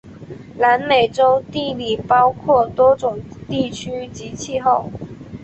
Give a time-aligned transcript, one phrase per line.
[0.57, 4.89] 南美洲地理包括多种地区及气候。